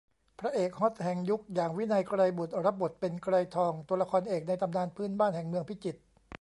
[0.39, 6.01] พระเอกฮอตแห่งยุคอย่าง วินัย ไกรบุตร รับบทเป็น ไกรทอง ตัวละครเอกในตำนานพื้นบ้านแห่งเมืองพิจิตร